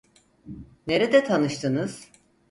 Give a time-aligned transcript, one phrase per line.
[0.87, 2.07] Nerede tanıştınız?